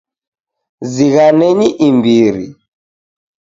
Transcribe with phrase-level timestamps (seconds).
[0.93, 2.47] Zighanenyi imbiri.